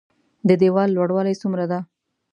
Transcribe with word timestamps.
د 0.47 0.49
ديوال 0.61 0.89
لوړوالی 0.93 1.35
څومره 1.41 1.65
ده؟ 1.71 1.79